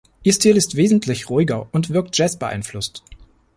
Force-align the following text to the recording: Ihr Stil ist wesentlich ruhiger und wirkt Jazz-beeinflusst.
Ihr 0.23 0.33
Stil 0.33 0.57
ist 0.57 0.77
wesentlich 0.77 1.29
ruhiger 1.29 1.67
und 1.71 1.91
wirkt 1.91 2.17
Jazz-beeinflusst. 2.17 3.03